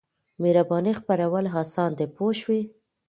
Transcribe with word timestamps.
مهربانۍ 0.41 0.93
خپرول 0.99 1.45
اسان 1.61 1.91
دي 1.97 2.05
پوه 2.15 2.33
شوې!. 2.41 2.61